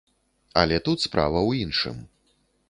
Але 0.61 0.79
тут 0.87 1.03
справа 1.05 1.39
ў 1.49 1.67
іншым. 1.67 2.01